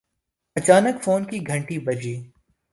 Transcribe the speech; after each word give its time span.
اچانک 0.55 0.95
فون 1.03 1.21
کی 1.29 1.37
گھنٹی 1.47 1.77
بجی 1.85 2.15